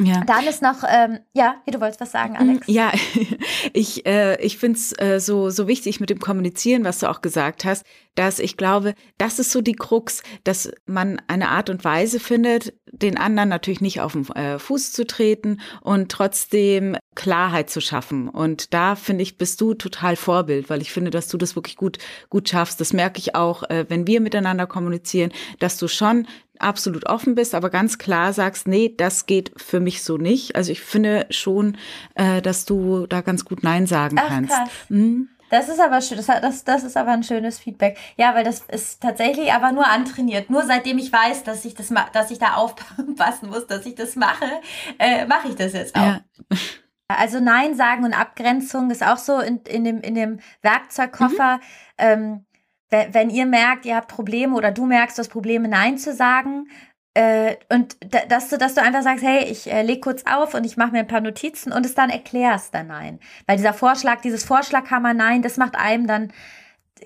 [0.00, 0.24] Ja.
[0.24, 2.66] Dann ist noch, ähm, ja, du wolltest was sagen, Alex?
[2.66, 2.92] Ja,
[3.72, 7.20] ich, äh, ich finde es äh, so, so wichtig mit dem Kommunizieren, was du auch
[7.20, 7.84] gesagt hast,
[8.16, 12.74] dass ich glaube, das ist so die Krux, dass man eine Art und Weise findet,
[12.86, 18.28] den anderen natürlich nicht auf den äh, Fuß zu treten und trotzdem Klarheit zu schaffen.
[18.28, 21.76] Und da finde ich, bist du total Vorbild, weil ich finde, dass du das wirklich
[21.76, 21.98] gut,
[22.30, 22.80] gut schaffst.
[22.80, 26.26] Das merke ich auch, äh, wenn wir miteinander kommunizieren, dass du schon
[26.58, 30.56] absolut offen bist, aber ganz klar sagst, nee, das geht für mich so nicht.
[30.56, 31.76] Also ich finde schon,
[32.14, 34.54] äh, dass du da ganz gut Nein sagen Ach, kannst.
[34.88, 35.28] Mhm.
[35.50, 37.96] Das ist aber schön, das, das, das ist aber ein schönes Feedback.
[38.16, 40.50] Ja, weil das ist tatsächlich aber nur antrainiert.
[40.50, 44.16] Nur seitdem ich weiß, dass ich das dass ich da aufpassen muss, dass ich das
[44.16, 44.46] mache,
[44.98, 46.00] äh, mache ich das jetzt auch.
[46.00, 46.20] Ja.
[47.08, 51.56] Also Nein sagen und Abgrenzung ist auch so in, in, dem, in dem Werkzeugkoffer.
[51.56, 51.60] Mhm.
[51.98, 52.46] Ähm,
[52.90, 56.68] wenn ihr merkt, ihr habt Probleme oder du merkst, du hast Probleme, Nein zu sagen,
[57.14, 57.96] äh, und
[58.28, 60.90] dass du, dass du einfach sagst, hey, ich äh, leg kurz auf und ich mache
[60.90, 63.20] mir ein paar Notizen und es dann erklärst dann Nein.
[63.46, 66.32] Weil dieser Vorschlag, dieses Vorschlaghammer Nein, das macht einem dann,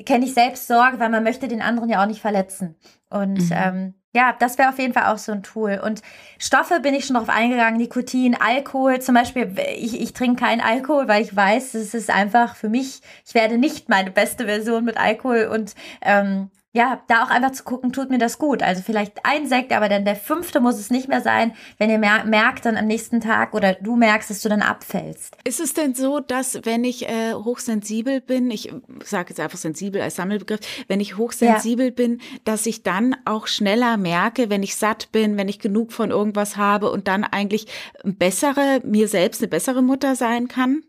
[0.07, 2.77] kenne ich selbst Sorge, weil man möchte den anderen ja auch nicht verletzen.
[3.11, 3.53] Und mhm.
[3.53, 5.81] ähm, ja, das wäre auf jeden Fall auch so ein Tool.
[5.85, 6.03] Und
[6.39, 9.01] Stoffe bin ich schon drauf eingegangen, Nikotin, Alkohol.
[9.01, 13.01] Zum Beispiel, ich, ich trinke keinen Alkohol, weil ich weiß, es ist einfach für mich,
[13.27, 17.65] ich werde nicht meine beste Version mit Alkohol und ähm, ja, da auch einfach zu
[17.65, 18.63] gucken, tut mir das gut.
[18.63, 21.99] Also vielleicht ein Sekt, aber dann der fünfte muss es nicht mehr sein, wenn ihr
[21.99, 25.37] mer merkt dann am nächsten Tag oder du merkst, dass du dann abfällst.
[25.45, 28.71] Ist es denn so, dass wenn ich äh, hochsensibel bin, ich
[29.03, 31.93] sage jetzt einfach sensibel als Sammelbegriff, wenn ich hochsensibel ja.
[31.93, 36.11] bin, dass ich dann auch schneller merke, wenn ich satt bin, wenn ich genug von
[36.11, 37.67] irgendwas habe und dann eigentlich
[38.05, 40.83] bessere, mir selbst eine bessere Mutter sein kann?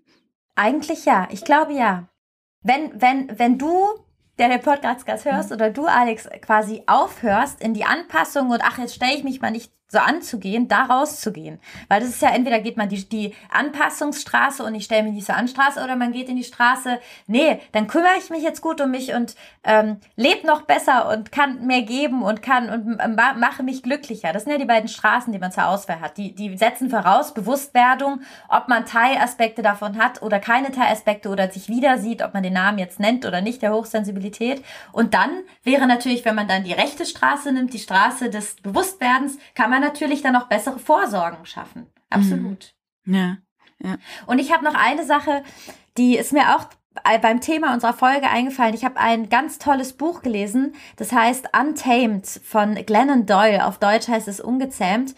[0.56, 2.10] Eigentlich ja, ich glaube ja.
[2.62, 3.72] Wenn, wenn, wenn du
[4.40, 8.96] der den Podcast hörst oder du, Alex, quasi aufhörst in die Anpassung und ach, jetzt
[8.96, 11.60] stelle ich mich mal nicht so anzugehen, da rauszugehen.
[11.88, 15.28] Weil das ist ja entweder geht man die, die Anpassungsstraße und ich stelle mich nicht
[15.28, 18.62] so an Straße oder man geht in die Straße, nee, dann kümmere ich mich jetzt
[18.62, 23.16] gut um mich und ähm, lebe noch besser und kann mehr geben und kann und
[23.40, 24.32] mache mich glücklicher.
[24.32, 26.18] Das sind ja die beiden Straßen, die man zur Auswahl hat.
[26.18, 31.68] Die, die setzen voraus Bewusstwerdung, ob man Teilaspekte davon hat oder keine Teilaspekte oder sich
[31.68, 34.64] wieder sieht, ob man den Namen jetzt nennt oder nicht, der Hochsensibilität.
[34.92, 35.32] Und dann
[35.64, 39.79] wäre natürlich, wenn man dann die rechte Straße nimmt, die Straße des Bewusstwerdens, kann man
[39.80, 41.88] man natürlich dann auch bessere Vorsorgen schaffen.
[42.10, 42.74] Absolut.
[43.06, 43.16] Mhm.
[43.16, 43.38] Ja.
[43.80, 43.98] ja.
[44.26, 45.44] Und ich habe noch eine Sache,
[45.98, 46.66] die ist mir auch
[47.22, 48.74] beim Thema unserer Folge eingefallen.
[48.74, 53.66] Ich habe ein ganz tolles Buch gelesen, das heißt Untamed von Glennon Doyle.
[53.66, 55.16] Auf Deutsch heißt es Ungezähmt.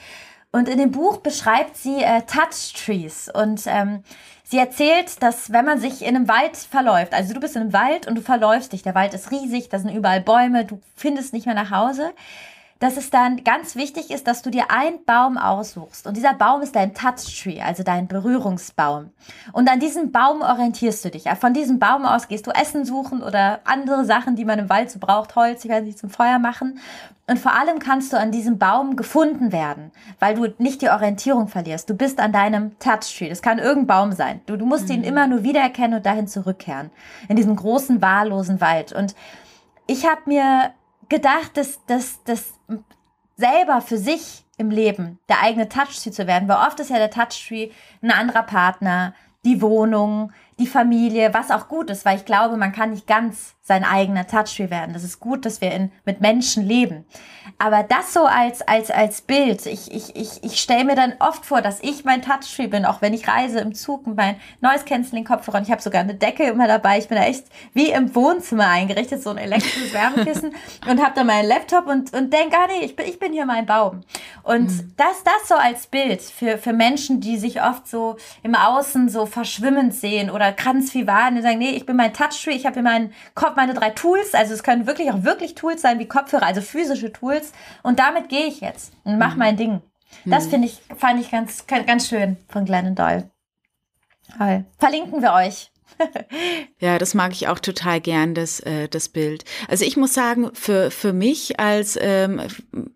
[0.51, 4.03] Und in dem Buch beschreibt sie äh, Touch Trees und ähm,
[4.43, 7.73] sie erzählt, dass wenn man sich in einem Wald verläuft, also du bist in einem
[7.73, 11.31] Wald und du verläufst dich, der Wald ist riesig, da sind überall Bäume, du findest
[11.31, 12.11] nicht mehr nach Hause,
[12.81, 16.07] dass es dann ganz wichtig ist, dass du dir einen Baum aussuchst.
[16.07, 19.11] Und dieser Baum ist dein Touch-Tree, also dein Berührungsbaum.
[19.53, 21.29] Und an diesem Baum orientierst du dich.
[21.39, 24.89] Von diesem Baum aus gehst du Essen suchen oder andere Sachen, die man im Wald
[24.89, 26.79] so braucht, Holz, ich weiß nicht, zum Feuer machen.
[27.27, 31.47] Und vor allem kannst du an diesem Baum gefunden werden, weil du nicht die Orientierung
[31.47, 31.87] verlierst.
[31.87, 33.29] Du bist an deinem Touch-Tree.
[33.29, 34.41] Das kann irgendein Baum sein.
[34.47, 34.95] Du, du musst mhm.
[34.95, 36.89] ihn immer nur wiedererkennen und dahin zurückkehren.
[37.29, 38.91] In diesem großen, wahllosen Wald.
[38.91, 39.13] Und
[39.85, 40.71] ich habe mir
[41.11, 42.53] gedacht, dass, dass, dass
[43.35, 47.11] selber für sich im Leben der eigene Touchtree zu werden, weil oft ist ja der
[47.11, 47.69] Touchtree
[48.01, 52.71] ein anderer Partner, die Wohnung, die Familie, was auch gut ist, weil ich glaube, man
[52.71, 54.93] kann nicht ganz sein eigener Touchtree werden.
[54.93, 57.05] Das ist gut, dass wir in, mit Menschen leben.
[57.57, 61.45] Aber das so als, als, als Bild, ich, ich, ich, ich stelle mir dann oft
[61.45, 64.85] vor, dass ich mein Touchtree bin, auch wenn ich reise im Zug mit meinem Noise
[64.85, 66.97] Cancelling Kopfhörer und ich habe sogar eine Decke immer dabei.
[66.97, 70.55] Ich bin da echt wie im Wohnzimmer eingerichtet, so ein elektrisches Wärmekissen
[70.89, 73.45] und habe da meinen Laptop und, und denke, ah nee, ich bin, ich bin hier
[73.45, 74.01] mein Baum.
[74.43, 74.93] Und mhm.
[74.97, 79.25] das, das so als Bild für, für Menschen, die sich oft so im Außen so
[79.25, 82.75] verschwimmend sehen oder ganz viel wahren, die sagen, nee, ich bin mein Touchtree, ich habe
[82.75, 86.07] hier meinen Kopf, meine drei Tools, also es können wirklich auch wirklich Tools sein wie
[86.07, 89.39] Kopfhörer, also physische Tools und damit gehe ich jetzt und mache mhm.
[89.39, 89.81] mein Ding.
[90.25, 90.49] Das mhm.
[90.49, 93.29] finde ich, fand ich ganz, ganz schön von Glennon Doyle.
[94.37, 94.65] Toll.
[94.77, 95.71] Verlinken wir euch.
[96.79, 99.43] ja, das mag ich auch total gern, das, äh, das Bild.
[99.67, 102.41] Also ich muss sagen, für, für mich als ähm,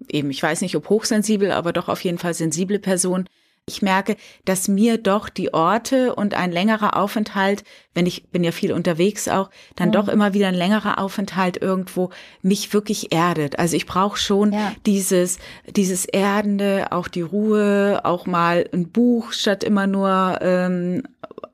[0.08, 3.28] eben, ich weiß nicht, ob hochsensibel, aber doch auf jeden Fall sensible Person,
[3.68, 7.64] ich merke, dass mir doch die Orte und ein längerer Aufenthalt,
[7.96, 9.94] wenn ich bin ja viel unterwegs auch, dann mhm.
[9.94, 12.12] doch immer wieder ein längerer Aufenthalt irgendwo
[12.44, 13.58] mich wirklich erdet.
[13.58, 14.72] Also ich brauche schon ja.
[14.86, 21.02] dieses dieses erdende, auch die Ruhe, auch mal ein Buch statt immer nur ähm,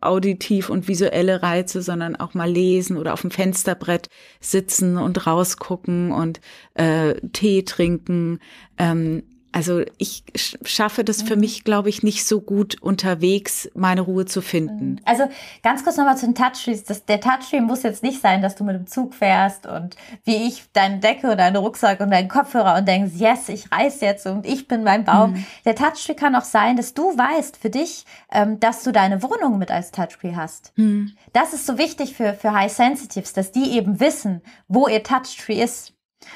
[0.02, 4.10] auditiv und visuelle Reize, sondern auch mal lesen oder auf dem Fensterbrett
[4.42, 6.42] sitzen und rausgucken und
[6.74, 8.40] äh, Tee trinken.
[8.78, 10.24] Ähm, also ich
[10.64, 11.42] schaffe das für mhm.
[11.42, 14.92] mich, glaube ich, nicht so gut unterwegs, meine Ruhe zu finden.
[14.92, 15.00] Mhm.
[15.06, 15.24] Also
[15.64, 16.84] ganz kurz nochmal zu den Touchscreens.
[16.84, 20.48] Das, der Touchscreen muss jetzt nicht sein, dass du mit dem Zug fährst und wie
[20.48, 24.26] ich deine Decke und deinen Rucksack und deinen Kopfhörer und denkst, yes, ich reise jetzt
[24.26, 25.34] und ich bin mein Baum.
[25.34, 25.46] Mhm.
[25.66, 29.58] Der Touchscreen kann auch sein, dass du weißt für dich, ähm, dass du deine Wohnung
[29.58, 30.72] mit als Touchscreen hast.
[30.78, 31.12] Mhm.
[31.34, 35.62] Das ist so wichtig für, für High Sensitives, dass die eben wissen, wo ihr Touchtree
[35.62, 35.94] ist.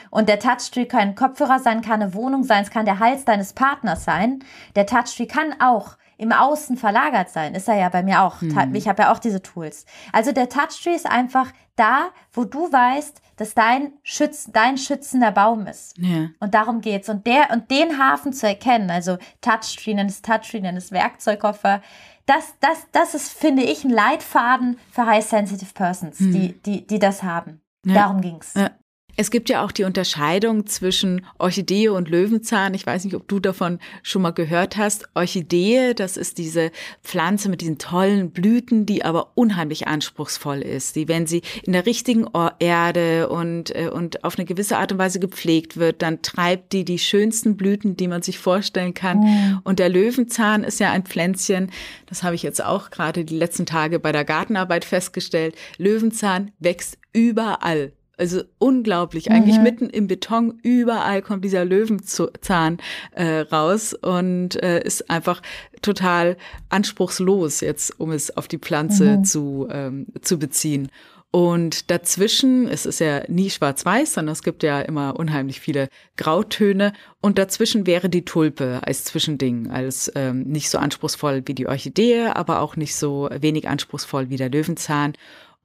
[0.10, 3.54] Und der Touchtree kann Kopfhörer sein, kann eine Wohnung sein, es kann der Hals deines
[3.54, 4.44] Partners sein.
[4.76, 7.56] Der Touchtree kann auch im Außen verlagert sein.
[7.56, 8.42] Ist er ja bei mir auch.
[8.42, 8.74] Mhm.
[8.76, 9.86] Ich habe ja auch diese Tools.
[10.14, 15.68] Also der Touchtree ist einfach da, wo du weißt, dass dein Schütz, dein schützender Baum
[15.68, 15.98] ist.
[15.98, 16.30] Ja.
[16.40, 17.10] Und darum geht's.
[17.10, 21.82] Und der, und den Hafen zu erkennen, also Touchtree, nenn es Touchtree, nenn es Werkzeugkoffer,
[22.26, 26.32] das, das, das ist, finde ich, ein Leitfaden für High Sensitive Persons, mhm.
[26.32, 27.62] die, die, die das haben.
[27.86, 27.94] Ja.
[27.94, 28.54] Darum ging's.
[28.56, 28.72] Ja.
[29.18, 32.74] Es gibt ja auch die Unterscheidung zwischen Orchidee und Löwenzahn.
[32.74, 35.08] Ich weiß nicht, ob du davon schon mal gehört hast.
[35.14, 36.72] Orchidee, das ist diese
[37.04, 40.96] Pflanze mit diesen tollen Blüten, die aber unheimlich anspruchsvoll ist.
[40.96, 42.28] Die, wenn sie in der richtigen
[42.60, 46.84] Erde und, äh, und auf eine gewisse Art und Weise gepflegt wird, dann treibt die
[46.84, 49.20] die schönsten Blüten, die man sich vorstellen kann.
[49.20, 49.62] Mhm.
[49.64, 51.72] Und der Löwenzahn ist ja ein Pflänzchen,
[52.08, 55.56] das habe ich jetzt auch gerade die letzten Tage bei der Gartenarbeit festgestellt.
[55.78, 57.94] Löwenzahn wächst überall.
[58.18, 59.64] Also unglaublich, eigentlich mhm.
[59.64, 62.78] mitten im Beton, überall kommt dieser Löwenzahn
[63.12, 65.42] äh, raus und äh, ist einfach
[65.82, 66.38] total
[66.70, 69.24] anspruchslos jetzt, um es auf die Pflanze mhm.
[69.26, 70.90] zu, ähm, zu beziehen.
[71.36, 76.94] Und dazwischen, es ist ja nie schwarz-weiß, sondern es gibt ja immer unheimlich viele Grautöne.
[77.20, 82.28] Und dazwischen wäre die Tulpe als Zwischending, als ähm, nicht so anspruchsvoll wie die Orchidee,
[82.28, 85.12] aber auch nicht so wenig anspruchsvoll wie der Löwenzahn.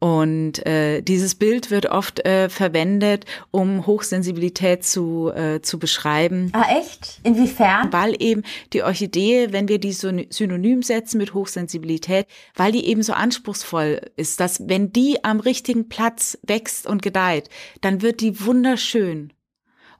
[0.00, 6.50] Und äh, dieses Bild wird oft äh, verwendet, um Hochsensibilität zu, äh, zu beschreiben.
[6.54, 7.20] Ah, echt?
[7.22, 7.92] Inwiefern?
[7.92, 13.02] Weil eben die Orchidee, wenn wir die so synonym setzen mit Hochsensibilität, weil die eben
[13.02, 17.50] so anspruchsvoll ist, dass wenn die am richtigen Platz wächst und gedeiht,
[17.82, 19.34] dann wird die wunderschön.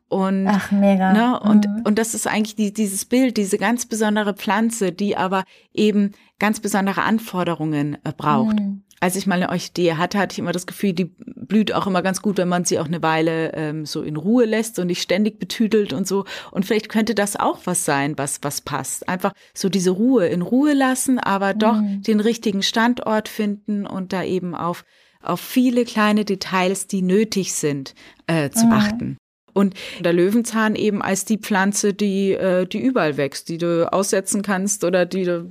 [0.08, 1.12] Und, Ach, mega.
[1.12, 1.82] Ne, und, mhm.
[1.84, 6.58] und das ist eigentlich die, dieses Bild, diese ganz besondere Pflanze, die aber eben ganz
[6.58, 8.58] besondere Anforderungen äh, braucht.
[8.58, 11.86] Mhm als ich mal eine Orchidee hatte, hatte ich immer das Gefühl, die blüht auch
[11.86, 14.88] immer ganz gut, wenn man sie auch eine Weile ähm, so in Ruhe lässt und
[14.88, 16.26] nicht ständig betüdelt und so.
[16.50, 19.08] Und vielleicht könnte das auch was sein, was, was passt.
[19.08, 22.02] Einfach so diese Ruhe in Ruhe lassen, aber doch mhm.
[22.02, 24.84] den richtigen Standort finden und da eben auf,
[25.22, 27.94] auf viele kleine Details, die nötig sind,
[28.26, 28.72] äh, zu mhm.
[28.72, 29.16] achten.
[29.54, 34.42] Und der Löwenzahn eben als die Pflanze, die, äh, die überall wächst, die du aussetzen
[34.42, 35.42] kannst oder die,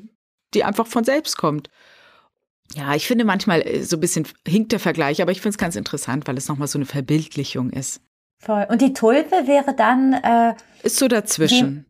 [0.53, 1.69] die einfach von selbst kommt.
[2.75, 5.57] Ja, ich finde manchmal äh, so ein bisschen hinkt der Vergleich, aber ich finde es
[5.57, 8.01] ganz interessant, weil es nochmal so eine Verbildlichung ist.
[8.39, 8.65] Voll.
[8.69, 10.13] Und die Tulpe wäre dann.
[10.13, 11.85] Äh, ist so dazwischen.
[11.85, 11.89] Die,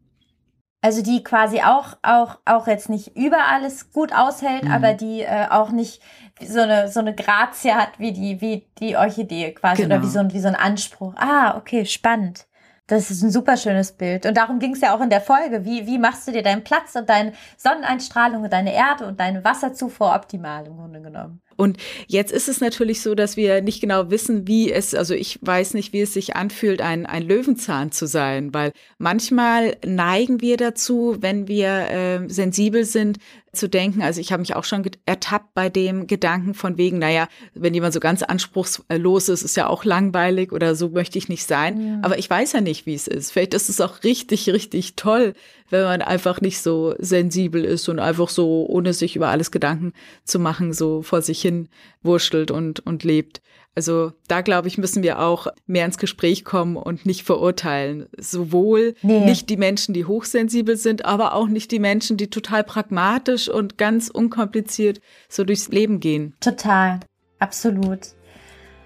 [0.82, 4.72] also die quasi auch, auch, auch jetzt nicht über alles gut aushält, mhm.
[4.72, 6.02] aber die äh, auch nicht
[6.42, 9.96] so eine, so eine Grazie hat wie die, wie die Orchidee quasi genau.
[9.96, 11.14] oder wie so, ein, wie so ein Anspruch.
[11.18, 12.48] Ah, okay, spannend.
[12.90, 14.26] Das ist ein super schönes Bild.
[14.26, 15.64] Und darum ging es ja auch in der Folge.
[15.64, 19.44] Wie, wie machst du dir deinen Platz und deine Sonneneinstrahlung und deine Erde und deine
[19.44, 21.40] Wasserzufuhr optimal im Grunde genommen?
[21.60, 21.76] Und
[22.08, 25.74] jetzt ist es natürlich so, dass wir nicht genau wissen, wie es, also ich weiß
[25.74, 31.18] nicht, wie es sich anfühlt, ein, ein Löwenzahn zu sein, weil manchmal neigen wir dazu,
[31.20, 33.18] wenn wir äh, sensibel sind,
[33.52, 34.02] zu denken.
[34.02, 37.94] Also ich habe mich auch schon ertappt bei dem Gedanken von wegen, naja, wenn jemand
[37.94, 41.82] so ganz anspruchslos ist, ist ja auch langweilig oder so möchte ich nicht sein.
[41.82, 42.00] Ja.
[42.04, 43.32] Aber ich weiß ja nicht, wie es ist.
[43.32, 45.34] Vielleicht ist es auch richtig, richtig toll,
[45.70, 49.94] wenn man einfach nicht so sensibel ist und einfach so, ohne sich über alles Gedanken
[50.24, 51.70] zu machen, so vor sich hin
[52.02, 53.42] wurschtelt und, und lebt.
[53.76, 58.08] Also da glaube ich, müssen wir auch mehr ins Gespräch kommen und nicht verurteilen.
[58.18, 59.24] Sowohl nee.
[59.24, 63.78] nicht die Menschen, die hochsensibel sind, aber auch nicht die Menschen, die total pragmatisch und
[63.78, 66.36] ganz unkompliziert so durchs Leben gehen.
[66.42, 67.00] Total,
[67.38, 68.00] absolut.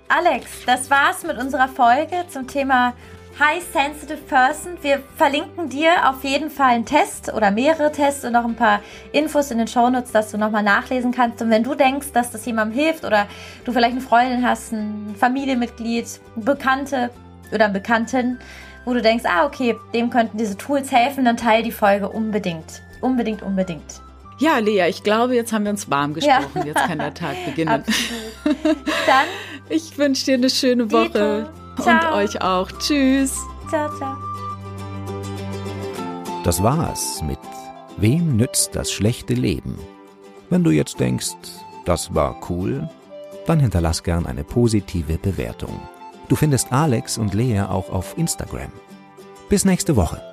[0.10, 2.93] Alex, das war's mit unserer Folge zum Thema
[3.39, 4.78] High Sensitive Person.
[4.82, 8.82] Wir verlinken dir auf jeden Fall einen Test oder mehrere Tests und noch ein paar
[9.12, 11.41] Infos in den Shownotes, dass du nochmal nachlesen kannst.
[11.41, 13.28] Und wenn du denkst, dass das jemandem hilft oder
[13.65, 17.10] du vielleicht eine Freundin hast, ein Familienmitglied, eine Bekannte
[17.52, 18.39] oder einen Bekannten,
[18.86, 22.84] wo du denkst, ah, okay, dem könnten diese Tools helfen, dann teile die Folge unbedingt.
[23.02, 24.02] Unbedingt, unbedingt.
[24.38, 26.60] Ja, Lea, ich glaube, jetzt haben wir uns warm gesprochen.
[26.60, 26.65] Ja.
[26.65, 27.69] Jetzt kann der Tag beginnen.
[27.74, 28.78] Absolut.
[29.08, 29.26] Dann.
[29.69, 31.48] Ich wünsche dir eine schöne Woche.
[31.48, 31.62] Dito.
[31.81, 32.13] Ciao.
[32.13, 32.71] Und euch auch.
[32.79, 33.38] Tschüss.
[33.69, 34.15] Ciao, ciao.
[36.43, 37.39] Das war's mit
[37.97, 39.77] Wem nützt das schlechte Leben?
[40.49, 41.36] Wenn du jetzt denkst,
[41.86, 42.89] das war cool,
[43.45, 45.79] dann hinterlass gern eine positive Bewertung.
[46.27, 48.71] Du findest Alex und Lea auch auf Instagram.
[49.47, 50.33] Bis nächste Woche.